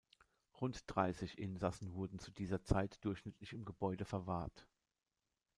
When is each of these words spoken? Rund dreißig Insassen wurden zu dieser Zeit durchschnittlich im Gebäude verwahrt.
Rund 0.59 0.81
dreißig 0.87 1.37
Insassen 1.37 1.93
wurden 1.93 2.17
zu 2.17 2.31
dieser 2.31 2.63
Zeit 2.63 2.97
durchschnittlich 3.05 3.53
im 3.53 3.65
Gebäude 3.65 4.03
verwahrt. 4.03 4.65